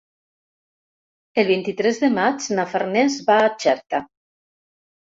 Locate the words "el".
1.43-1.51